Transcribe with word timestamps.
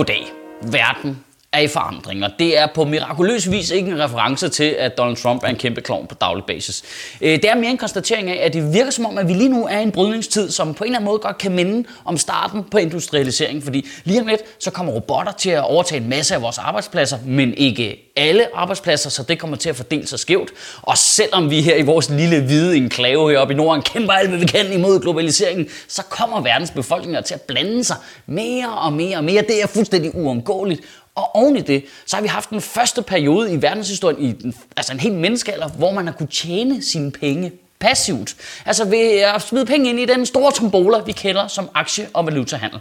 Goddag. 0.00 0.32
Verden 0.60 1.24
er 1.52 1.60
i 1.60 1.68
forandring, 1.68 2.24
og 2.24 2.30
det 2.38 2.58
er 2.58 2.66
på 2.74 2.84
mirakuløs 2.84 3.50
vis 3.50 3.70
ikke 3.70 3.90
en 3.90 4.00
reference 4.00 4.48
til, 4.48 4.64
at 4.64 4.98
Donald 4.98 5.16
Trump 5.16 5.44
er 5.44 5.48
en 5.48 5.56
kæmpe 5.56 5.80
klovn 5.80 6.06
på 6.06 6.14
daglig 6.14 6.44
basis. 6.44 6.82
Øh, 7.20 7.30
det 7.30 7.44
er 7.44 7.54
mere 7.54 7.70
en 7.70 7.78
konstatering 7.78 8.30
af, 8.30 8.46
at 8.46 8.52
det 8.52 8.72
virker 8.72 8.90
som 8.90 9.06
om, 9.06 9.18
at 9.18 9.28
vi 9.28 9.32
lige 9.32 9.48
nu 9.48 9.66
er 9.66 9.78
i 9.78 9.82
en 9.82 9.92
brydningstid, 9.92 10.50
som 10.50 10.74
på 10.74 10.84
en 10.84 10.88
eller 10.88 10.98
anden 10.98 11.10
måde 11.10 11.18
godt 11.18 11.38
kan 11.38 11.52
minde 11.52 11.88
om 12.04 12.18
starten 12.18 12.64
på 12.64 12.78
industrialisering, 12.78 13.62
fordi 13.62 13.86
lige 14.04 14.20
om 14.20 14.26
lidt, 14.26 14.40
så 14.58 14.70
kommer 14.70 14.92
robotter 14.92 15.32
til 15.32 15.50
at 15.50 15.64
overtage 15.64 16.00
en 16.00 16.08
masse 16.08 16.34
af 16.34 16.42
vores 16.42 16.58
arbejdspladser, 16.58 17.18
men 17.26 17.54
ikke 17.54 18.12
alle 18.16 18.46
arbejdspladser, 18.54 19.10
så 19.10 19.22
det 19.22 19.38
kommer 19.38 19.56
til 19.56 19.68
at 19.68 19.76
fordele 19.76 20.06
sig 20.06 20.18
skævt. 20.18 20.50
Og 20.82 20.98
selvom 20.98 21.50
vi 21.50 21.60
her 21.60 21.76
i 21.76 21.82
vores 21.82 22.10
lille 22.10 22.40
hvide 22.40 22.76
enklave 22.76 23.30
heroppe 23.30 23.54
i 23.54 23.56
Norden 23.56 23.82
kæmper 23.82 24.12
alt, 24.12 24.28
hvad 24.28 24.38
vi 24.38 24.46
kan 24.46 24.72
imod 24.72 25.00
globaliseringen, 25.00 25.68
så 25.88 26.02
kommer 26.02 26.40
verdens 26.40 26.70
befolkninger 26.70 27.20
til 27.20 27.34
at 27.34 27.40
blande 27.40 27.84
sig 27.84 27.96
mere 28.26 28.68
og 28.68 28.92
mere 28.92 29.16
og 29.16 29.24
mere. 29.24 29.42
Det 29.42 29.62
er 29.62 29.66
fuldstændig 29.66 30.14
uundgåeligt. 30.14 30.80
Og 31.14 31.34
oven 31.36 31.56
i 31.56 31.60
det, 31.60 31.84
så 32.06 32.16
har 32.16 32.22
vi 32.22 32.28
haft 32.28 32.50
den 32.50 32.60
første 32.60 33.02
periode 33.02 33.52
i 33.52 33.62
verdenshistorien, 33.62 34.22
i 34.22 34.32
den, 34.32 34.54
altså 34.76 34.92
en 34.92 35.00
helt 35.00 35.14
menneskealder, 35.14 35.68
hvor 35.68 35.92
man 35.92 36.06
har 36.06 36.14
kunne 36.14 36.28
tjene 36.28 36.82
sine 36.82 37.10
penge 37.12 37.52
passivt. 37.78 38.36
Altså 38.66 38.84
ved 38.84 39.20
at 39.20 39.42
smide 39.42 39.66
penge 39.66 39.90
ind 39.90 40.00
i 40.00 40.04
den 40.04 40.26
store 40.26 40.52
tombola, 40.52 40.98
vi 40.98 41.12
kender 41.12 41.48
som 41.48 41.68
aktie- 41.74 42.08
og 42.12 42.26
valutahandel. 42.26 42.80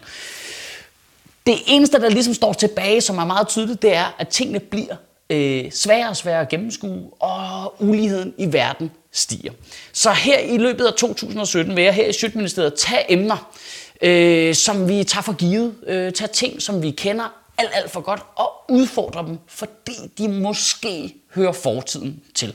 Det 1.46 1.56
eneste, 1.68 2.02
der 2.02 2.10
ligesom 2.10 2.34
står 2.34 2.54
tilbage, 2.54 3.02
som 3.02 3.18
er 3.18 3.26
meget 3.26 3.48
tydeligt, 3.48 3.82
det 3.82 3.96
er, 3.96 4.16
at 4.20 4.28
tingene 4.28 4.60
bliver 4.60 4.96
øh, 5.30 5.72
sværere 5.72 6.10
og 6.10 6.18
sværere 6.18 6.42
at 6.42 6.50
gennemskue, 6.50 7.10
og 7.20 7.76
uligheden 7.80 8.34
i 8.38 8.54
verden 8.54 8.92
stiger. 9.12 9.52
Så 9.94 10.12
her 10.12 10.40
i 10.40 10.58
løbet 10.58 10.86
af 10.86 10.94
2017 10.94 11.76
vil 11.76 11.84
jeg 11.84 11.94
her 11.94 12.08
i 12.08 12.14
Sjøtministeriet 12.14 12.74
tage 12.74 13.12
emner, 13.12 13.54
øh, 14.02 14.56
som 14.56 14.90
vi 14.90 15.04
tager 15.04 15.24
for 15.24 15.34
givet, 15.34 15.76
øh, 15.88 16.14
tage 16.14 16.28
ting, 16.28 16.62
som 16.62 16.84
vi 16.84 16.92
kender 16.92 17.34
alt, 17.60 17.70
alt 17.74 17.92
for 17.92 18.02
godt, 18.02 18.22
og 18.36 18.52
udfordrer 18.70 19.22
dem, 19.22 19.38
fordi 19.48 19.96
de 20.18 20.28
måske 20.28 21.16
hører 21.36 21.52
fortiden 21.52 22.24
til. 22.36 22.54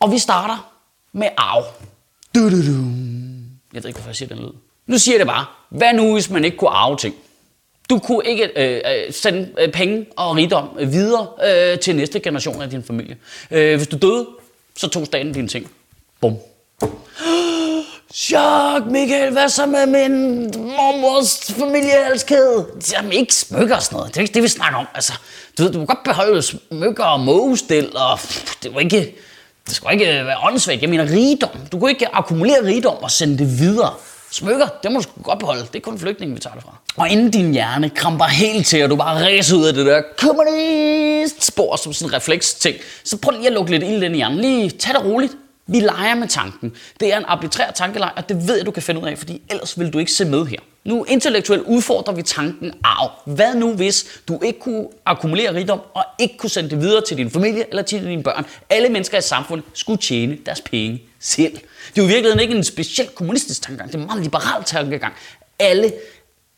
Og 0.00 0.12
vi 0.12 0.18
starter 0.18 0.72
med 1.12 1.28
arv. 1.36 1.64
Du, 2.34 2.50
du, 2.50 2.56
du. 2.56 2.90
Jeg 3.74 3.82
ved 3.82 3.88
ikke, 3.88 3.98
hvorfor 3.98 4.08
jeg 4.08 4.16
siger 4.16 4.28
den 4.28 4.38
lyd. 4.38 4.52
Nu 4.86 4.98
siger 4.98 5.14
jeg 5.14 5.18
det 5.18 5.26
bare. 5.26 5.44
Hvad 5.70 5.92
nu, 5.92 6.12
hvis 6.12 6.30
man 6.30 6.44
ikke 6.44 6.56
kunne 6.56 6.70
arve 6.70 6.96
ting? 6.96 7.14
Du 7.90 7.98
kunne 7.98 8.26
ikke 8.26 8.50
øh, 8.56 9.06
øh 9.06 9.12
sende 9.12 9.50
øh, 9.58 9.72
penge 9.72 10.06
og 10.16 10.36
rigdom 10.36 10.68
videre 10.78 11.28
øh, 11.44 11.78
til 11.78 11.96
næste 11.96 12.20
generation 12.20 12.62
af 12.62 12.70
din 12.70 12.84
familie. 12.84 13.16
Øh, 13.50 13.76
hvis 13.76 13.88
du 13.88 13.96
døde, 13.96 14.26
så 14.76 14.88
tog 14.88 15.06
staten 15.06 15.32
dine 15.32 15.48
ting. 15.48 15.70
Bum. 16.20 16.36
Chok, 18.18 18.86
Michael, 18.90 19.32
hvad 19.32 19.48
så 19.48 19.66
med 19.66 19.86
min 19.86 20.42
mormors 20.56 21.52
familiehalskæde? 21.58 22.66
Jamen 22.92 23.12
ikke 23.12 23.34
smykker 23.34 23.76
og 23.76 23.82
sådan 23.82 23.96
noget. 23.96 24.14
Det 24.14 24.16
er 24.16 24.22
ikke 24.22 24.34
det, 24.34 24.42
vi 24.42 24.48
snakker 24.48 24.78
om. 24.78 24.86
Altså, 24.94 25.12
du 25.58 25.62
ved, 25.62 25.72
du 25.72 25.78
må 25.78 25.84
godt 25.84 26.02
beholde 26.04 26.42
smykker 26.42 27.04
og 27.04 27.20
mågestil, 27.20 27.96
og 27.96 28.18
det 28.62 28.74
var 28.74 28.80
ikke... 28.80 29.14
Det 29.66 29.74
skal 29.74 29.92
ikke 29.92 30.04
være 30.04 30.36
åndssvagt. 30.42 30.82
Jeg 30.82 30.90
mener 30.90 31.04
rigdom. 31.04 31.50
Du 31.72 31.78
kan 31.78 31.88
ikke 31.88 32.14
akkumulere 32.14 32.64
rigdom 32.64 32.96
og 33.02 33.10
sende 33.10 33.38
det 33.38 33.58
videre. 33.58 33.94
Smykker, 34.30 34.66
det 34.82 34.92
må 34.92 35.00
du 35.00 35.22
godt 35.22 35.38
beholde. 35.38 35.62
Det 35.72 35.76
er 35.76 35.80
kun 35.80 35.98
flygtningen, 35.98 36.36
vi 36.36 36.40
tager 36.40 36.54
det 36.54 36.62
fra. 36.62 36.76
Og 36.96 37.08
inden 37.08 37.30
din 37.30 37.52
hjerne 37.52 37.90
kramper 37.90 38.24
helt 38.24 38.66
til, 38.66 38.84
og 38.84 38.90
du 38.90 38.96
bare 38.96 39.24
ræser 39.24 39.56
ud 39.56 39.64
af 39.64 39.74
det 39.74 39.86
der 39.86 40.02
kommunist-spor 40.18 41.76
som 41.76 41.92
sådan 41.92 42.10
en 42.10 42.14
refleks 42.14 42.54
ting, 42.54 42.76
så 43.04 43.16
prøv 43.16 43.36
lige 43.36 43.46
at 43.46 43.52
lukke 43.52 43.70
lidt 43.70 43.82
ild 43.82 44.02
ind 44.02 44.14
i 44.14 44.16
hjernen. 44.16 44.38
Lige 44.38 44.70
tag 44.70 44.94
det 44.94 45.04
roligt. 45.04 45.32
Vi 45.66 45.80
leger 45.80 46.14
med 46.14 46.28
tanken. 46.28 46.72
Det 47.00 47.12
er 47.12 47.16
en 47.16 47.24
arbitrær 47.24 47.70
tankeleg, 47.70 48.10
og 48.16 48.28
det 48.28 48.48
ved 48.48 48.56
jeg, 48.56 48.66
du 48.66 48.70
kan 48.70 48.82
finde 48.82 49.00
ud 49.00 49.06
af, 49.08 49.18
fordi 49.18 49.42
ellers 49.50 49.78
vil 49.78 49.92
du 49.92 49.98
ikke 49.98 50.12
se 50.12 50.24
med 50.24 50.46
her. 50.46 50.58
Nu 50.84 51.04
intellektuelt 51.04 51.62
udfordrer 51.62 52.14
vi 52.14 52.22
tanken 52.22 52.72
af, 52.84 53.08
hvad 53.24 53.54
nu 53.54 53.72
hvis 53.72 54.20
du 54.28 54.40
ikke 54.42 54.58
kunne 54.60 54.86
akkumulere 55.06 55.54
rigdom 55.54 55.80
og 55.94 56.04
ikke 56.18 56.36
kunne 56.38 56.50
sende 56.50 56.70
det 56.70 56.80
videre 56.80 57.02
til 57.08 57.16
din 57.16 57.30
familie 57.30 57.68
eller 57.68 57.82
til 57.82 58.04
dine 58.04 58.22
børn? 58.22 58.46
Alle 58.70 58.88
mennesker 58.88 59.18
i 59.18 59.22
samfundet 59.22 59.66
skulle 59.72 59.98
tjene 59.98 60.38
deres 60.46 60.60
penge 60.60 61.02
selv. 61.20 61.52
Det 61.52 61.62
er 61.98 62.02
jo 62.02 62.02
i 62.02 62.06
virkeligheden 62.06 62.40
ikke 62.40 62.54
en 62.54 62.64
speciel 62.64 63.08
kommunistisk 63.08 63.62
tankegang, 63.62 63.92
det 63.92 63.98
er 63.98 64.00
en 64.00 64.06
meget 64.06 64.22
liberal 64.22 64.64
tankegang. 64.64 65.14
Alle 65.58 65.92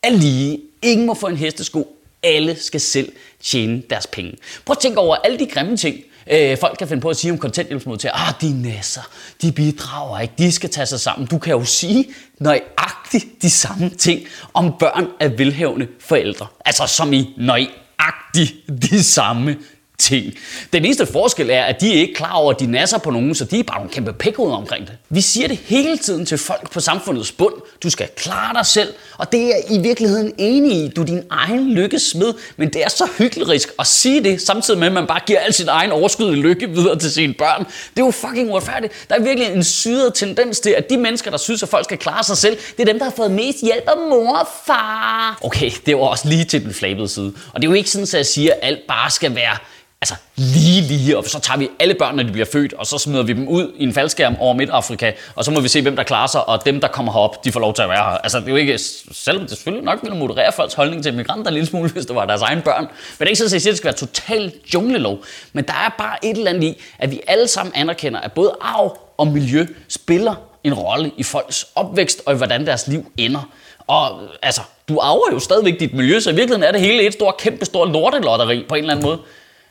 er 0.03 0.09
lige. 0.09 0.61
Ingen 0.81 1.07
må 1.07 1.13
få 1.13 1.27
en 1.27 1.37
hestesko. 1.37 1.95
Alle 2.23 2.55
skal 2.59 2.79
selv 2.79 3.11
tjene 3.41 3.83
deres 3.89 4.07
penge. 4.07 4.37
Prøv 4.65 4.71
at 4.73 4.79
tænke 4.79 4.99
over 4.99 5.15
alle 5.15 5.39
de 5.39 5.45
grimme 5.45 5.77
ting, 5.77 6.03
øh, 6.29 6.57
folk 6.57 6.77
kan 6.77 6.87
finde 6.87 7.01
på 7.01 7.09
at 7.09 7.17
sige 7.17 7.31
om 7.31 7.37
kontanthjælpsmodtagere, 7.37 8.17
ah, 8.27 8.33
de 8.41 8.61
næsser, 8.61 9.01
de 9.41 9.51
bidrager 9.51 10.19
ikke, 10.19 10.33
de 10.37 10.51
skal 10.51 10.69
tage 10.69 10.85
sig 10.85 10.99
sammen. 10.99 11.27
Du 11.27 11.37
kan 11.37 11.53
jo 11.53 11.65
sige 11.65 12.05
nøjagtigt 12.39 13.25
de 13.41 13.49
samme 13.49 13.89
ting 13.89 14.21
om 14.53 14.73
børn 14.79 15.07
af 15.19 15.39
velhavende 15.39 15.87
forældre. 15.99 16.47
Altså 16.65 16.87
som 16.87 17.13
i 17.13 17.33
nøjagtigt 17.37 18.53
de 18.91 19.03
samme 19.03 19.57
ting. 19.99 20.33
Den 20.73 20.85
eneste 20.85 21.05
forskel 21.05 21.49
er, 21.49 21.63
at 21.63 21.81
de 21.81 21.89
er 21.89 22.01
ikke 22.01 22.13
klar 22.13 22.33
over, 22.33 22.53
at 22.53 22.59
de 22.59 22.67
nasser 22.67 22.97
på 22.97 23.09
nogen, 23.09 23.35
så 23.35 23.45
de 23.45 23.59
er 23.59 23.63
bare 23.63 23.77
nogle 23.77 23.91
kæmpe 23.91 24.13
pækhoveder 24.13 24.57
omkring 24.57 24.87
det. 24.87 24.93
Vi 25.09 25.21
siger 25.21 25.47
det 25.47 25.57
hele 25.57 25.97
tiden 25.97 26.25
til 26.25 26.37
folk 26.37 26.71
på 26.71 26.79
samfundets 26.79 27.31
bund. 27.31 27.53
Du 27.83 27.89
skal 27.89 28.07
klare 28.15 28.53
dig 28.53 28.65
selv, 28.65 28.93
og 29.17 29.31
det 29.31 29.41
er 29.45 29.57
i 29.69 29.79
virkeligheden 29.79 30.33
enig 30.37 30.85
i. 30.85 30.87
Du 30.87 31.01
er 31.01 31.05
din 31.05 31.23
egen 31.29 31.73
lykkesmed, 31.73 32.33
men 32.57 32.69
det 32.69 32.83
er 32.83 32.89
så 32.89 33.07
hyggeligt 33.17 33.67
at 33.79 33.87
sige 33.87 34.23
det, 34.23 34.41
samtidig 34.41 34.79
med, 34.79 34.87
at 34.87 34.93
man 34.93 35.07
bare 35.07 35.19
giver 35.25 35.39
al 35.39 35.53
sin 35.53 35.67
egen 35.67 35.91
overskud 35.91 36.35
lykke 36.35 36.69
videre 36.69 36.99
til 36.99 37.11
sine 37.11 37.33
børn. 37.33 37.63
Det 37.65 38.01
er 38.01 38.05
jo 38.05 38.11
fucking 38.11 38.51
uretfærdigt. 38.51 38.93
Der 39.09 39.15
er 39.15 39.23
virkelig 39.23 39.47
en 39.47 39.63
syret 39.63 40.13
tendens 40.13 40.59
til, 40.59 40.69
at 40.69 40.89
de 40.89 40.97
mennesker, 40.97 41.31
der 41.31 41.37
synes, 41.37 41.63
at 41.63 41.69
folk 41.69 41.83
skal 41.83 41.97
klare 41.97 42.23
sig 42.23 42.37
selv, 42.37 42.57
det 42.77 42.81
er 42.81 42.85
dem, 42.85 42.99
der 42.99 43.05
har 43.05 43.13
fået 43.15 43.31
mest 43.31 43.61
hjælp 43.61 43.83
af 43.87 43.97
mor 44.09 44.37
og 44.37 44.47
far. 44.65 45.39
Okay, 45.41 45.71
det 45.85 45.95
var 45.97 46.01
også 46.01 46.27
lige 46.27 46.45
til 46.45 46.63
den 46.63 46.73
flabede 46.73 47.07
side. 47.07 47.33
Og 47.53 47.61
det 47.61 47.67
er 47.67 47.71
jo 47.71 47.75
ikke 47.75 47.89
sådan, 47.89 48.03
at 48.03 48.13
jeg 48.13 48.25
siger, 48.25 48.53
at 48.53 48.59
alt 48.61 48.79
bare 48.87 49.09
skal 49.09 49.35
være 49.35 49.57
altså 50.01 50.15
lige 50.35 50.81
lige, 50.81 51.17
og 51.17 51.25
så 51.25 51.39
tager 51.39 51.57
vi 51.57 51.69
alle 51.79 51.93
børn, 51.93 52.15
når 52.15 52.23
de 52.23 52.31
bliver 52.31 52.45
født, 52.51 52.73
og 52.73 52.85
så 52.85 52.97
smider 52.97 53.23
vi 53.23 53.33
dem 53.33 53.47
ud 53.47 53.71
i 53.77 53.83
en 53.83 53.93
faldskærm 53.93 54.35
over 54.39 54.53
Midt-Afrika, 54.53 55.11
og 55.35 55.45
så 55.45 55.51
må 55.51 55.59
vi 55.59 55.67
se, 55.67 55.81
hvem 55.81 55.95
der 55.95 56.03
klarer 56.03 56.27
sig, 56.27 56.49
og 56.49 56.65
dem, 56.65 56.81
der 56.81 56.87
kommer 56.87 57.11
herop, 57.11 57.45
de 57.45 57.51
får 57.51 57.59
lov 57.59 57.73
til 57.73 57.81
at 57.81 57.89
være 57.89 57.97
her. 57.97 58.17
Altså, 58.17 58.39
det 58.39 58.45
er 58.45 58.51
jo 58.51 58.55
ikke, 58.55 58.77
selvom 59.11 59.41
det 59.41 59.51
selvfølgelig 59.51 59.85
nok 59.85 59.99
ville 60.01 60.17
moderere 60.17 60.51
folks 60.51 60.73
holdning 60.73 61.03
til 61.03 61.13
migranter 61.13 61.47
en 61.47 61.53
lille 61.53 61.67
smule, 61.67 61.89
hvis 61.89 62.05
det 62.05 62.15
var 62.15 62.25
deres 62.25 62.41
egen 62.41 62.61
børn. 62.61 62.81
Men 62.81 62.89
det 63.19 63.25
er 63.25 63.27
ikke 63.27 63.37
sådan, 63.37 63.55
at 63.55 63.63
det 63.63 63.77
skal 63.77 63.87
være 63.87 63.97
total 63.97 64.53
junglelov. 64.73 65.19
Men 65.53 65.67
der 65.67 65.73
er 65.73 65.95
bare 65.97 66.25
et 66.25 66.37
eller 66.37 66.49
andet 66.49 66.63
i, 66.63 66.81
at 66.99 67.11
vi 67.11 67.21
alle 67.27 67.47
sammen 67.47 67.73
anerkender, 67.75 68.19
at 68.19 68.31
både 68.31 68.55
arv 68.61 68.97
og 69.17 69.27
miljø 69.27 69.65
spiller 69.87 70.35
en 70.63 70.73
rolle 70.73 71.11
i 71.17 71.23
folks 71.23 71.67
opvækst, 71.75 72.21
og 72.25 72.33
i 72.33 72.37
hvordan 72.37 72.65
deres 72.65 72.87
liv 72.87 73.11
ender. 73.17 73.49
Og 73.87 74.21
altså, 74.41 74.61
du 74.89 74.99
arver 74.99 75.33
jo 75.33 75.39
stadigvæk 75.39 75.79
dit 75.79 75.93
miljø, 75.93 76.19
så 76.19 76.29
i 76.29 76.35
virkeligheden 76.35 76.63
er 76.63 76.71
det 76.71 76.81
hele 76.81 77.03
et 77.03 77.13
stort, 77.13 77.37
kæmpe 77.37 77.65
stort 77.65 77.89
lortelotteri 77.91 78.65
på 78.69 78.75
en 78.75 78.79
eller 78.79 78.93
anden 78.93 79.05
måde 79.05 79.19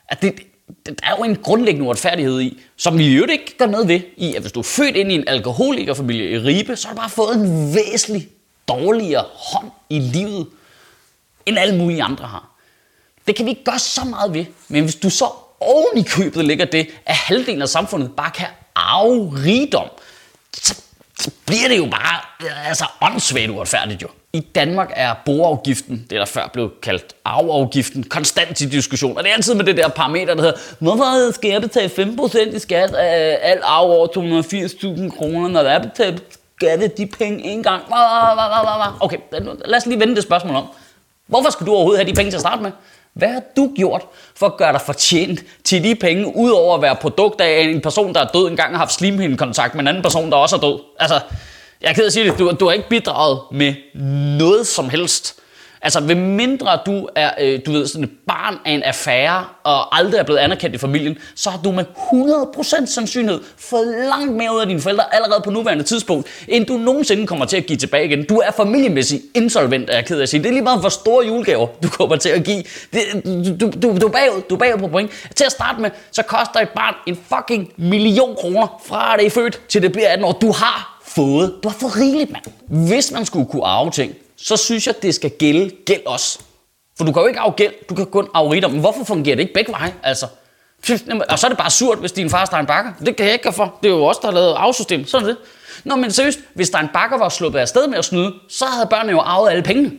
at 0.09 0.23
det, 0.23 0.35
det, 0.87 1.01
der 1.01 1.07
er 1.07 1.17
jo 1.19 1.25
en 1.25 1.37
grundlæggende 1.37 1.87
uretfærdighed 1.87 2.41
i, 2.41 2.61
som 2.77 2.99
vi 2.99 3.17
jo 3.17 3.27
ikke 3.27 3.59
gør 3.59 3.67
noget 3.67 3.89
ved, 3.89 4.01
i 4.17 4.35
at 4.35 4.41
hvis 4.41 4.53
du 4.53 4.61
er 4.61 4.65
født 4.65 4.97
ind 4.97 5.13
i 5.13 5.15
en 5.15 5.29
alkoholikerfamilie 5.29 6.31
i 6.31 6.39
Ribe, 6.39 6.77
så 6.77 6.89
har 6.89 6.95
du 6.95 7.01
bare 7.01 7.11
fået 7.11 7.35
en 7.35 7.75
væsentlig 7.75 8.29
dårligere 8.69 9.25
hånd 9.35 9.71
i 9.91 9.99
livet, 9.99 10.47
end 11.47 11.59
alle 11.59 11.79
mulige 11.79 12.03
andre 12.03 12.27
har. 12.27 12.49
Det 13.27 13.37
kan 13.37 13.45
vi 13.45 13.51
ikke 13.51 13.65
gøre 13.65 13.79
så 13.79 14.05
meget 14.05 14.35
ved, 14.35 14.45
men 14.69 14.85
hvis 14.85 14.95
du 14.95 15.11
så 15.11 15.25
oven 15.61 15.99
i 15.99 16.03
købet 16.03 16.45
ligger 16.45 16.65
det, 16.65 16.89
at 17.07 17.15
halvdelen 17.15 17.63
af 17.63 17.69
samfundet 17.69 18.13
bare 18.17 18.31
kan 18.31 18.47
arve 18.75 19.31
rigdom, 19.45 19.89
så, 20.55 20.75
så 21.19 21.31
bliver 21.47 21.69
det 21.69 21.79
jo 21.79 21.87
bare 21.91 22.21
øh, 22.43 22.69
altså, 22.69 22.87
åndssvagt 23.01 23.51
uretfærdigt 23.51 24.03
jo. 24.03 24.09
I 24.33 24.41
Danmark 24.41 24.93
er 24.97 25.15
boafgiften, 25.25 26.07
det 26.11 26.19
der 26.19 26.25
før 26.25 26.51
blev 26.53 26.73
kaldt 26.83 27.15
arveafgiften, 27.25 28.03
konstant 28.03 28.57
til 28.57 28.73
diskussion. 28.73 29.17
Og 29.17 29.25
det 29.25 29.31
er 29.31 29.35
altid 29.35 29.55
med 29.55 29.65
det 29.65 29.77
der 29.77 29.89
parameter, 29.89 30.35
der 30.35 30.43
hedder, 30.43 30.59
hvorfor 30.79 31.33
skal 31.33 31.51
jeg 31.51 31.63
betale 31.63 31.89
5% 31.89 32.57
i 32.57 32.59
skat 32.59 32.95
af 32.95 33.39
alt 33.43 33.61
arv 33.65 33.91
over 33.91 34.07
280.000 34.07 35.19
kroner, 35.19 35.49
når 35.49 35.63
der 35.63 35.71
er 35.71 35.83
betalt 35.83 36.23
skat 36.57 36.83
af 36.83 36.91
de 36.91 37.07
penge 37.07 37.45
en 37.45 37.63
gang? 37.63 37.83
Okay, 39.01 39.17
lad 39.65 39.77
os 39.77 39.87
lige 39.87 40.01
vende 40.01 40.17
det 40.17 40.23
spørgsmål 40.23 40.57
om. 40.57 40.67
Hvorfor 41.27 41.51
skal 41.51 41.67
du 41.67 41.73
overhovedet 41.73 41.99
have 41.99 42.11
de 42.11 42.17
penge 42.17 42.31
til 42.31 42.37
at 42.37 42.41
starte 42.41 42.63
med? 42.63 42.71
Hvad 43.13 43.29
har 43.29 43.43
du 43.57 43.73
gjort 43.77 44.03
for 44.37 44.47
at 44.47 44.57
gøre 44.57 44.73
dig 44.73 44.81
fortjent 44.81 45.41
til 45.65 45.85
de 45.85 45.95
penge, 45.95 46.37
udover 46.37 46.77
at 46.77 46.83
være 46.83 46.97
produkt 46.97 47.41
af 47.41 47.61
en 47.61 47.81
person, 47.81 48.15
der 48.15 48.21
er 48.21 48.27
død 48.27 48.49
engang 48.49 48.69
og 48.69 48.75
har 48.75 48.79
haft 48.79 48.93
slimhindekontakt 48.93 49.75
med 49.75 49.81
en 49.81 49.89
anden 49.89 50.03
person, 50.03 50.31
der 50.31 50.37
også 50.37 50.57
er 50.57 50.61
død? 50.61 50.81
Altså, 50.99 51.21
jeg 51.81 51.91
er 51.91 51.95
ked 51.95 52.03
af 52.03 52.07
at 52.07 52.13
sige 52.13 52.31
det, 52.31 52.39
du, 52.39 52.53
du 52.61 52.67
har 52.67 52.73
ikke 52.73 52.89
bidraget 52.89 53.41
med 53.53 53.75
noget 54.39 54.67
som 54.67 54.89
helst. 54.91 55.39
Altså, 55.83 56.01
ved 56.01 56.15
mindre 56.15 56.79
du 56.87 57.09
er, 57.15 57.31
øh, 57.41 57.61
du 57.67 57.73
ved, 57.73 57.87
sådan 57.87 58.05
et 58.05 58.11
barn 58.27 58.57
af 58.65 58.73
en 58.73 58.83
affære, 58.83 59.45
og 59.65 59.99
aldrig 59.99 60.19
er 60.19 60.23
blevet 60.23 60.39
anerkendt 60.39 60.75
i 60.75 60.79
familien, 60.79 61.19
så 61.35 61.51
har 61.51 61.61
du 61.65 61.73
med 61.73 61.85
100% 61.85 62.87
sandsynlighed 62.87 63.41
fået 63.59 63.87
langt 64.09 64.33
mere 64.33 64.55
ud 64.55 64.61
af 64.61 64.67
dine 64.67 64.81
forældre 64.81 65.15
allerede 65.15 65.41
på 65.45 65.51
nuværende 65.51 65.85
tidspunkt, 65.85 66.29
end 66.49 66.67
du 66.67 66.73
nogensinde 66.73 67.27
kommer 67.27 67.45
til 67.45 67.57
at 67.57 67.67
give 67.67 67.77
tilbage 67.77 68.05
igen. 68.05 68.25
Du 68.25 68.37
er 68.37 68.51
familiemæssigt 68.51 69.23
insolvent, 69.35 69.91
er 69.91 69.95
jeg 69.95 70.05
ked 70.07 70.19
af 70.19 70.23
at 70.23 70.29
sige. 70.29 70.43
Det 70.43 70.49
er 70.49 70.53
lige 70.53 70.63
meget, 70.63 70.81
hvor 70.81 70.89
store 70.89 71.27
julegaver 71.27 71.67
du 71.83 71.89
kommer 71.89 72.17
til 72.17 72.29
at 72.29 72.45
give. 72.45 72.63
Det, 72.93 73.01
du, 73.61 73.71
du, 73.71 73.99
du, 73.99 74.07
er 74.07 74.11
bagud, 74.11 74.43
du 74.51 74.55
er 74.55 74.59
bagud 74.59 74.79
på 74.79 74.89
point. 74.89 75.11
Til 75.37 75.45
at 75.45 75.53
starte 75.53 75.81
med, 75.81 75.91
så 76.13 76.23
koster 76.23 76.61
et 76.61 76.69
barn 76.69 76.95
en 77.07 77.19
fucking 77.35 77.73
million 77.77 78.37
kroner 78.37 78.83
fra 78.87 79.17
det 79.17 79.27
er 79.27 79.31
født 79.31 79.61
til 79.69 79.83
det 79.83 79.93
bliver 79.93 80.09
18 80.09 80.25
år. 80.25 80.33
Du 80.33 80.53
har 80.53 80.98
fået. 81.19 81.55
Du 81.63 81.69
har 81.69 81.77
fået 81.81 81.97
rigeligt, 81.97 82.31
mand. 82.31 82.45
Hvis 82.89 83.13
man 83.13 83.27
skulle 83.27 83.47
kunne 83.47 83.65
arve 83.65 83.91
ting, 83.91 84.15
så 84.37 84.57
synes 84.57 84.87
jeg, 84.87 85.03
det 85.03 85.15
skal 85.15 85.31
gælde 85.31 85.71
gæld 85.87 86.07
også. 86.07 86.39
For 86.99 87.05
du 87.05 87.13
kan 87.13 87.23
jo 87.23 87.29
ikke 87.29 87.41
arve 87.41 87.53
gæld, 87.53 87.73
du 87.89 87.95
kan 87.95 88.07
kun 88.07 88.29
arve 88.35 88.51
rigdom. 88.51 88.71
Men 88.71 88.81
hvorfor 88.81 89.05
fungerer 89.05 89.37
det 89.37 89.43
ikke 89.43 89.55
begge 89.55 89.73
veje? 89.73 89.95
Altså, 90.03 90.27
og 91.29 91.39
så 91.39 91.47
er 91.47 91.49
det 91.49 91.59
bare 91.59 91.71
surt, 91.71 91.99
hvis 91.99 92.13
din 92.13 92.31
far 92.31 92.49
er 92.53 92.57
en 92.57 92.67
bakker. 92.67 92.93
Det 93.07 93.17
kan 93.17 93.27
jeg 93.27 93.33
ikke 93.33 93.53
for. 93.53 93.79
Det 93.83 93.91
er 93.91 93.95
jo 93.95 94.05
også 94.05 94.21
der 94.23 94.29
har 94.29 94.35
lavet 94.35 94.55
arvesystem. 94.55 95.07
Sådan 95.07 95.29
er 95.29 95.33
det. 95.33 95.39
Nå, 95.85 95.97
men 95.97 96.13
seriøst, 96.13 96.39
hvis 96.55 96.71
der 96.71 96.79
en 96.79 96.89
bakker 96.93 97.19
var 97.19 97.29
sluppet 97.29 97.59
af 97.59 97.69
sted 97.69 97.87
med 97.87 97.99
at 97.99 98.05
snyde, 98.05 98.35
så 98.49 98.65
havde 98.65 98.87
børnene 98.87 99.13
jo 99.13 99.21
arvet 99.21 99.51
alle 99.51 99.63
pengene. 99.63 99.93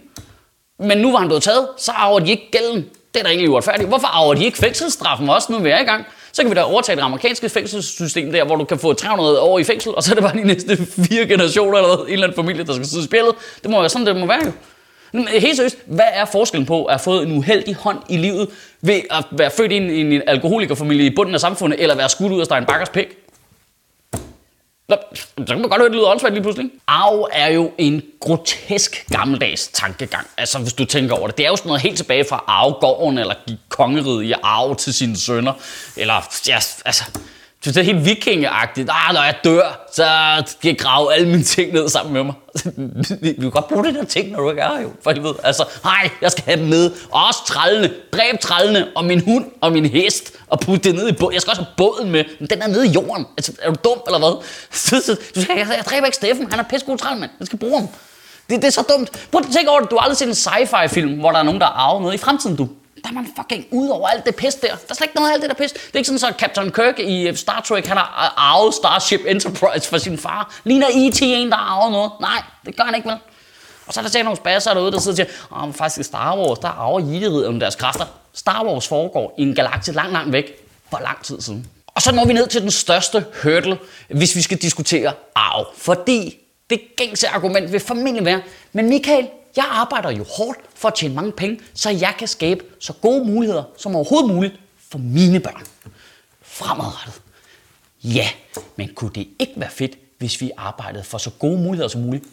Men 0.80 0.98
nu 0.98 1.12
var 1.12 1.20
han 1.20 1.28
blevet 1.28 1.44
taget, 1.44 1.68
så 1.78 1.92
arver 1.92 2.20
de 2.20 2.30
ikke 2.30 2.52
gælden. 2.52 2.86
Det 3.14 3.20
er 3.20 3.24
da 3.24 3.30
egentlig 3.30 3.50
uretfærdigt. 3.50 3.90
Hvorfor 3.90 4.08
arver 4.08 4.34
de 4.34 4.46
ikke 4.46 4.58
fængselsstraffen 4.58 5.30
også, 5.30 5.52
nu 5.52 5.60
vi 5.60 5.70
er 5.70 5.80
i 5.80 5.84
gang? 5.84 6.06
Så 6.32 6.42
kan 6.42 6.52
vi 6.52 6.56
da 6.56 6.62
overtage 6.62 6.96
det 6.96 7.02
amerikanske 7.02 7.50
fængselssystem 7.50 8.32
der, 8.32 8.46
hvor 8.46 8.56
du 8.56 8.64
kan 8.64 8.80
få 8.80 8.94
300 8.94 9.42
år 9.42 9.60
i 9.60 9.64
fængsel, 9.64 9.96
og 9.96 10.04
så 10.04 10.12
er 10.12 10.16
det 10.16 10.24
bare 10.24 10.34
de 10.34 10.48
næste 10.48 10.78
fire 10.78 11.28
generationer 11.28 11.78
eller 11.78 12.06
en 12.06 12.14
eller 12.14 12.28
anden 12.28 12.36
familie, 12.36 12.64
der 12.64 12.74
skal 12.74 12.86
sidde 12.86 13.04
i 13.04 13.06
spillet. 13.06 13.36
Det 13.64 13.72
må 13.72 13.80
være 13.80 13.90
sådan, 13.90 14.08
det 14.08 14.16
må 14.16 14.26
være 14.26 14.42
jo. 14.46 14.52
Men 15.12 15.28
øh, 15.36 15.42
helt 15.42 15.56
seriøst, 15.56 15.78
hvad 15.86 16.06
er 16.14 16.26
forskellen 16.26 16.66
på 16.66 16.86
at 16.86 16.94
have 16.94 17.00
fået 17.00 17.28
en 17.28 17.38
uheldig 17.38 17.76
hånd 17.76 17.98
i 18.10 18.18
livet 18.18 18.48
ved 18.82 19.02
at 19.12 19.26
være 19.32 19.52
født 19.52 19.72
ind 19.72 19.92
i 19.92 20.16
en 20.16 20.22
alkoholikerfamilie 20.28 21.06
i 21.06 21.16
bunden 21.16 21.34
af 21.36 21.40
samfundet, 21.42 21.82
eller 21.82 21.96
være 21.96 22.10
skudt 22.10 22.32
ud 22.32 22.40
af 22.40 22.46
Stein 22.46 22.66
Bakkers 22.66 22.90
pik? 22.90 23.08
Nå, 24.90 24.96
så 25.14 25.46
kan 25.48 25.60
man 25.60 25.70
godt 25.70 25.82
høre, 25.82 25.86
at 25.86 25.92
det 25.92 25.96
lyder 25.96 26.08
åndssvagt 26.08 26.34
lige 26.34 26.44
pludselig. 26.44 26.72
Arv 26.88 27.30
er 27.32 27.48
jo 27.48 27.72
en 27.78 28.02
grotesk 28.20 29.06
gammeldags 29.12 29.68
tankegang. 29.68 30.28
Altså, 30.38 30.60
hvis 30.60 30.74
du 30.74 30.86
tænker 30.86 31.16
over 31.16 31.28
det. 31.28 31.38
Det 31.38 31.46
er 31.46 31.50
jo 31.50 31.56
sådan 31.56 31.68
noget 31.68 31.82
helt 31.82 31.98
tilbage 31.98 32.26
fra 32.30 32.44
arvegården, 32.48 33.18
eller 33.18 33.34
give 33.48 33.58
kongeriget 33.70 34.24
i 34.24 34.34
arv 34.44 34.76
til 34.76 34.94
sine 34.94 35.18
sønner. 35.18 35.54
Eller, 35.98 36.14
ja, 36.48 36.60
altså, 36.86 37.04
det 37.66 37.78
er 37.78 37.82
helt 37.82 38.06
vikingeagtigt. 38.06 38.90
Ah, 38.92 39.14
når 39.14 39.24
jeg 39.24 39.36
dør, 39.44 39.86
så 39.92 40.06
skal 40.48 40.70
jeg 40.70 40.78
grave 40.78 41.14
alle 41.14 41.28
mine 41.28 41.44
ting 41.44 41.74
ned 41.74 41.90
sammen 41.90 42.14
med 42.14 42.24
mig. 42.24 42.34
Altså, 42.56 42.72
vi 43.22 43.34
kan 43.34 43.52
godt 43.52 43.68
bruge 43.68 43.86
det 43.86 43.96
der 43.96 44.04
ting, 44.04 44.32
når 44.32 44.40
du 44.40 44.50
ikke 44.50 44.62
er 44.62 44.76
her, 44.76 44.82
jo. 44.82 44.92
For 45.04 45.12
helvede. 45.12 45.36
Altså, 45.44 45.64
hej, 45.84 46.10
jeg 46.22 46.32
skal 46.32 46.44
have 46.44 46.60
dem 46.60 46.68
med. 46.68 46.92
Og 47.12 47.26
også 47.28 47.40
trællene. 47.48 47.94
Dræb 48.14 48.40
trællene 48.40 48.88
og 48.96 49.06
min 49.06 49.24
hund 49.26 49.46
og 49.62 49.72
min 49.72 49.86
hest. 49.86 50.34
Og 50.48 50.60
putte 50.60 50.90
det 50.90 50.96
ned 50.96 51.10
i 51.10 51.12
båden. 51.12 51.34
Jeg 51.34 51.42
skal 51.42 51.52
også 51.52 51.62
have 51.62 51.74
båden 51.78 52.12
med. 52.12 52.24
Men 52.40 52.50
den 52.50 52.62
er 52.62 52.68
nede 52.68 52.88
i 52.88 52.90
jorden. 52.90 53.26
Altså, 53.38 53.54
er 53.62 53.72
du 53.72 53.76
dum 53.84 54.02
eller 54.08 54.20
hvad? 54.20 54.44
du 55.36 55.42
skal, 55.42 55.58
jeg, 55.58 55.68
jeg 55.78 55.84
dræber 55.90 56.06
ikke 56.06 56.16
Steffen. 56.16 56.52
Han 56.52 56.60
er 56.60 56.64
pisse 56.64 56.86
god 56.86 57.18
mand. 57.20 57.32
Jeg 57.40 57.48
skal 57.48 57.60
bruge 57.60 57.80
ham. 57.80 57.90
Det, 58.50 58.62
det, 58.62 58.68
er 58.68 58.72
så 58.72 58.84
dumt. 58.90 59.28
Prøv 59.32 59.42
at 59.48 59.54
tænke 59.54 59.72
over 59.72 59.80
det. 59.80 59.92
Du 59.92 59.96
har 59.96 60.04
aldrig 60.04 60.18
set 60.18 60.28
en 60.28 60.34
sci-fi 60.34 60.88
film, 60.88 61.20
hvor 61.20 61.32
der 61.32 61.40
er 61.40 61.44
nogen, 61.44 61.62
der 61.62 61.68
arver 61.68 61.90
arvet 61.90 62.02
noget 62.02 62.16
i 62.16 62.18
fremtiden, 62.18 62.56
du 62.56 62.70
der 63.04 63.10
er 63.10 63.14
man 63.14 63.28
fucking 63.36 63.66
ud 63.72 63.90
over 63.90 64.08
alt 64.08 64.26
det 64.26 64.36
pis 64.36 64.56
der. 64.56 64.68
Der 64.68 64.76
er 64.90 64.94
slet 64.94 65.02
ikke 65.06 65.16
noget 65.16 65.30
af 65.30 65.34
alt 65.34 65.42
det 65.42 65.50
der 65.50 65.56
pis. 65.56 65.72
Det 65.72 65.94
er 65.94 65.98
ikke 65.98 66.08
sådan, 66.08 66.20
så 66.20 66.34
Captain 66.40 66.72
Kirk 66.72 67.00
i 67.00 67.28
øh, 67.28 67.36
Star 67.36 67.62
Trek, 67.62 67.86
han 67.86 67.98
har 67.98 68.34
øh, 68.38 68.50
arvet 68.52 68.74
Starship 68.74 69.22
Enterprise 69.28 69.90
for 69.90 69.98
sin 69.98 70.18
far. 70.18 70.60
Ligner 70.64 70.88
E.T. 70.88 71.22
en, 71.22 71.50
der 71.50 71.56
har 71.56 71.76
arvet 71.76 71.92
noget? 71.92 72.12
Nej, 72.22 72.44
det 72.66 72.78
gør 72.78 72.84
han 72.84 72.96
ikke 72.96 73.10
vel. 73.10 73.18
Og 73.88 73.94
så 73.94 74.00
er 74.00 74.02
der 74.02 74.10
sikkert 74.10 74.26
nogle 74.26 74.38
spasser 74.38 74.74
derude, 74.74 74.92
der 74.92 75.00
sidder 75.00 75.24
og 75.24 75.30
siger, 75.30 75.68
oh, 75.68 75.74
faktisk 75.74 76.00
i 76.00 76.04
Star 76.04 76.38
Wars, 76.38 76.60
der 76.60 76.68
arver 76.68 77.00
jægerighed 77.00 77.46
om 77.46 77.60
deres 77.60 77.76
kræfter. 77.76 78.06
Star 78.34 78.66
Wars 78.66 78.88
foregår 78.88 79.36
i 79.38 79.42
en 79.42 79.56
galakse 79.56 79.92
langt, 79.92 80.14
langt 80.14 80.34
væk. 80.34 80.46
For 80.90 81.00
lang 81.00 81.24
tid 81.24 81.42
siden. 81.42 81.68
Og 81.88 82.02
så 82.02 82.16
når 82.16 82.26
vi 82.26 82.34
ned 82.34 82.48
til 82.48 82.62
den 82.62 82.72
største 82.72 83.26
hurdle, 83.44 83.78
hvis 84.10 84.36
vi 84.36 84.42
skal 84.42 84.58
diskutere 84.58 85.14
arv. 85.36 85.68
Fordi 85.78 86.38
det 86.70 86.82
gængse 86.98 87.28
argument 87.28 87.72
vil 87.72 87.80
formentlig 87.80 88.26
være, 88.26 88.42
men 88.74 88.90
Michael, 88.90 89.28
jeg 89.56 89.66
arbejder 89.70 90.10
jo 90.12 90.24
hårdt 90.38 90.60
for 90.76 90.88
at 90.88 90.96
tjene 90.96 91.16
mange 91.16 91.32
penge, 91.32 91.60
så 91.74 91.90
jeg 91.90 92.14
kan 92.20 92.28
skabe 92.28 92.64
så 92.80 92.94
gode 92.94 93.26
muligheder 93.26 93.64
som 93.78 93.96
overhovedet 93.96 94.34
muligt 94.34 94.54
for 94.90 94.98
mine 94.98 95.40
børn. 95.40 95.64
Fremadrettet. 96.42 97.22
Ja, 98.04 98.28
men 98.76 98.94
kunne 98.96 99.12
det 99.16 99.28
ikke 99.40 99.54
være 99.56 99.70
fedt, 99.70 99.98
hvis 100.18 100.42
vi 100.42 100.52
arbejdede 100.58 101.04
for 101.04 101.18
så 101.18 101.30
gode 101.30 101.58
muligheder 101.58 101.88
som 101.88 102.02
muligt 102.02 102.24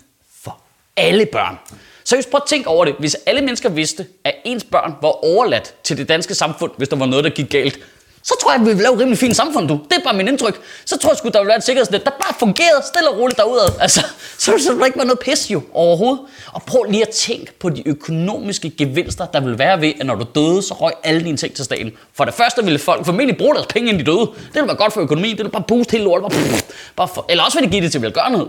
for 0.40 0.60
alle 0.96 1.26
børn? 1.26 1.58
Så 2.04 2.16
hvis 2.16 2.26
prøv 2.26 2.40
at 2.42 2.48
tænke 2.48 2.68
over 2.68 2.84
det. 2.84 2.94
Hvis 2.98 3.16
alle 3.26 3.40
mennesker 3.40 3.68
vidste, 3.68 4.06
at 4.24 4.34
ens 4.44 4.64
børn 4.64 4.94
var 5.02 5.24
overladt 5.24 5.74
til 5.84 5.96
det 5.96 6.08
danske 6.08 6.34
samfund, 6.34 6.72
hvis 6.76 6.88
der 6.88 6.96
var 6.96 7.06
noget, 7.06 7.24
der 7.24 7.30
gik 7.30 7.50
galt, 7.50 7.78
så 8.26 8.34
tror 8.40 8.52
jeg, 8.52 8.61
at 8.61 8.67
vi 8.67 8.73
vil 8.73 8.82
lave 8.82 8.94
et 8.94 9.00
rimelig 9.00 9.19
fint 9.19 9.37
samfund, 9.37 9.69
du. 9.69 9.81
Det 9.90 9.96
er 9.96 10.02
bare 10.05 10.17
min 10.17 10.28
indtryk. 10.28 10.61
Så 10.84 10.99
tror 10.99 11.11
jeg 11.11 11.17
sgu, 11.17 11.28
der 11.28 11.38
vil 11.38 11.49
være 11.49 11.56
et 11.56 11.64
sikkerhedsnet, 11.64 12.05
der 12.05 12.11
bare 12.11 12.34
fungerede 12.38 12.82
stille 12.87 13.11
og 13.11 13.19
roligt 13.19 13.38
derudad. 13.38 13.69
Altså, 13.81 14.00
så 14.38 14.52
vil 14.52 14.78
der 14.78 14.84
ikke 14.84 14.99
være 14.99 15.06
noget 15.06 15.19
pis 15.19 15.50
jo 15.50 15.62
overhovedet. 15.73 16.20
Og 16.52 16.62
prøv 16.62 16.82
lige 16.82 17.02
at 17.02 17.08
tænke 17.08 17.58
på 17.58 17.70
de 17.70 17.88
økonomiske 17.88 18.70
gevinster, 18.70 19.26
der 19.26 19.40
vil 19.40 19.58
være 19.58 19.81
ved, 19.81 19.93
at 20.00 20.06
når 20.06 20.14
du 20.14 20.26
døde, 20.34 20.62
så 20.62 20.75
røg 20.75 20.93
alle 21.05 21.25
dine 21.25 21.37
ting 21.37 21.55
til 21.55 21.64
staten. 21.64 21.93
For 22.14 22.25
det 22.25 22.34
første 22.34 22.64
ville 22.64 22.78
folk 22.78 23.05
formentlig 23.05 23.38
bruge 23.38 23.55
deres 23.55 23.67
penge, 23.67 23.88
inden 23.88 24.06
de 24.06 24.11
døde. 24.11 24.20
Det 24.20 24.55
ville 24.55 24.67
være 24.67 24.76
godt 24.76 24.93
for 24.93 25.00
økonomien. 25.00 25.37
Det 25.37 25.44
ville 25.44 25.52
bare 25.52 25.64
booste 25.69 25.93
hele 25.93 26.05
lortet. 26.05 26.32
Bare, 26.32 26.40
pff, 26.40 26.62
bare 26.96 27.08
for, 27.08 27.26
eller 27.28 27.44
også 27.44 27.58
ville 27.58 27.67
de 27.67 27.73
give 27.73 27.84
det 27.84 27.93
til 27.93 28.02
velgørenhed 28.02 28.46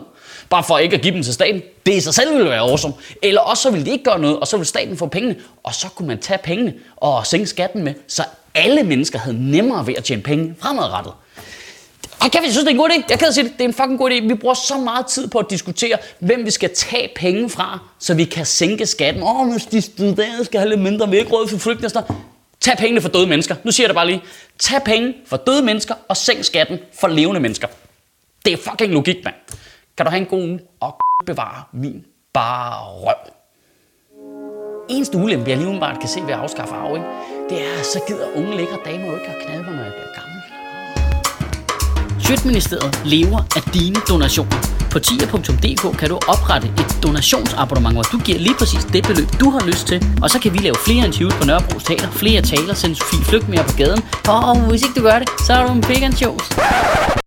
bare 0.49 0.63
for 0.63 0.77
ikke 0.77 0.95
at 0.95 1.01
give 1.01 1.13
dem 1.13 1.23
til 1.23 1.33
staten. 1.33 1.61
Det 1.85 1.93
i 1.93 1.99
sig 1.99 2.13
selv 2.13 2.33
ville 2.33 2.49
være 2.49 2.59
awesome. 2.59 2.93
Eller 3.21 3.41
også 3.41 3.63
så 3.63 3.69
ville 3.69 3.85
de 3.85 3.91
ikke 3.91 4.03
gøre 4.03 4.19
noget, 4.19 4.39
og 4.39 4.47
så 4.47 4.57
ville 4.57 4.67
staten 4.67 4.97
få 4.97 5.07
pengene, 5.07 5.35
og 5.63 5.73
så 5.73 5.87
kunne 5.89 6.07
man 6.07 6.19
tage 6.19 6.39
pengene 6.43 6.73
og 6.95 7.27
sænke 7.27 7.47
skatten 7.47 7.83
med, 7.83 7.93
så 8.07 8.23
alle 8.55 8.83
mennesker 8.83 9.19
havde 9.19 9.51
nemmere 9.51 9.87
ved 9.87 9.93
at 9.97 10.03
tjene 10.03 10.21
penge 10.21 10.55
fremadrettet. 10.59 11.13
Og 12.19 12.31
kan 12.31 12.41
vi 12.43 12.51
synes, 12.51 12.57
det 12.57 12.67
er 12.67 12.71
en 12.71 12.77
god 12.77 12.89
idé? 12.89 13.03
Jeg 13.09 13.19
kan 13.19 13.33
sige 13.33 13.43
det, 13.43 13.53
det 13.53 13.61
er 13.61 13.67
en 13.67 13.73
fucking 13.73 13.99
god 13.99 14.11
idé. 14.11 14.27
Vi 14.27 14.33
bruger 14.33 14.53
så 14.53 14.77
meget 14.77 15.05
tid 15.05 15.27
på 15.27 15.37
at 15.37 15.45
diskutere, 15.49 15.97
hvem 16.19 16.45
vi 16.45 16.51
skal 16.51 16.69
tage 16.75 17.09
penge 17.15 17.49
fra, 17.49 17.79
så 17.99 18.13
vi 18.13 18.25
kan 18.25 18.45
sænke 18.45 18.85
skatten. 18.85 19.23
Åh, 19.23 19.39
oh, 19.39 19.51
hvis 19.51 19.65
de 19.65 19.81
studerende 19.81 20.45
skal 20.45 20.59
have 20.59 20.69
lidt 20.69 20.81
mindre, 20.81 21.09
vi 21.09 21.17
ikke 21.17 21.31
råd 21.31 21.47
for 21.47 21.57
flygtninge. 21.57 22.03
Tag 22.61 22.77
pengene 22.77 23.01
for 23.01 23.09
døde 23.09 23.27
mennesker. 23.27 23.55
Nu 23.63 23.71
siger 23.71 23.85
jeg 23.85 23.89
det 23.89 23.95
bare 23.95 24.07
lige. 24.07 24.21
Tag 24.59 24.83
penge 24.83 25.13
for 25.25 25.37
døde 25.37 25.61
mennesker 25.61 25.95
og 26.07 26.17
sænk 26.17 26.43
skatten 26.43 26.79
for 26.99 27.07
levende 27.07 27.39
mennesker. 27.39 27.67
Det 28.45 28.53
er 28.53 28.57
fucking 28.57 28.93
logik, 28.93 29.17
mand. 29.23 29.35
Kan 29.97 30.05
du 30.05 30.09
have 30.09 30.21
en 30.21 30.25
god 30.25 30.43
uge 30.49 30.59
og 30.79 30.95
bevare 31.25 31.63
min 31.73 32.05
bare 32.33 32.73
røv. 33.05 33.21
Eneste 34.89 35.17
ulempe, 35.17 35.49
jeg 35.49 35.57
lige 35.57 35.67
umiddelbart 35.67 35.99
kan 35.99 36.09
se 36.09 36.21
ved 36.21 36.33
at 36.33 36.39
afskaffe 36.39 36.75
arv, 36.75 36.95
ikke? 36.95 37.07
det 37.49 37.57
er, 37.67 37.83
så 37.83 37.99
gider 38.07 38.27
unge 38.35 38.57
lækre 38.57 38.77
damer 38.85 39.05
jo 39.05 39.13
ikke 39.13 39.27
at 39.27 39.35
knalde 39.45 39.63
mig, 39.63 39.75
når 39.75 39.83
jeg 39.83 39.93
bliver 39.97 40.13
gammel. 40.17 40.37
Sjøtministeriet 42.25 43.01
lever 43.05 43.39
af 43.57 43.61
dine 43.77 43.99
donationer. 44.09 44.59
På 44.91 44.99
tier.dk 44.99 45.97
kan 45.99 46.09
du 46.09 46.15
oprette 46.33 46.67
et 46.67 46.99
donationsabonnement, 47.03 47.95
hvor 47.95 48.03
du 48.03 48.17
giver 48.27 48.39
lige 48.39 48.55
præcis 48.59 48.83
det 48.93 49.03
beløb, 49.07 49.29
du 49.39 49.49
har 49.49 49.63
lyst 49.65 49.87
til. 49.87 49.99
Og 50.23 50.29
så 50.29 50.39
kan 50.39 50.53
vi 50.53 50.57
lave 50.57 50.75
flere 50.85 51.05
interviews 51.05 51.35
på 51.39 51.45
Nørrebro 51.45 51.79
Teater, 51.79 52.09
flere 52.11 52.41
taler, 52.41 52.73
sende 52.73 52.95
Sofie 52.95 53.25
Flygt 53.25 53.49
mere 53.49 53.63
på 53.63 53.73
gaden. 53.77 54.01
Og 54.27 54.69
hvis 54.69 54.81
ikke 54.85 54.95
du 54.99 55.03
gør 55.09 55.19
det, 55.19 55.29
så 55.45 55.53
er 55.53 55.67
du 55.67 55.73
en 55.73 55.81
big 55.81 56.03
and. 56.03 57.26